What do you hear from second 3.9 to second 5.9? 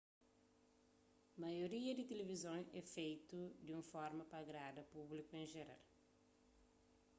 forma pa agrada públiku en jeral